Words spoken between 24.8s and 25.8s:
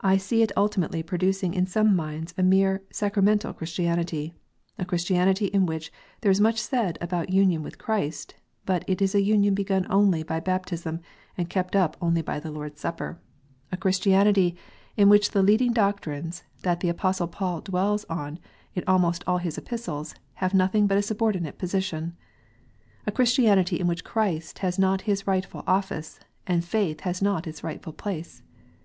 His rightful